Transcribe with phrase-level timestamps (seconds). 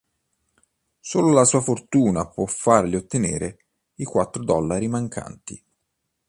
[0.99, 3.65] Solo la sua fortuna può fargli ottenere
[3.97, 5.63] i quattro dollari mancanti.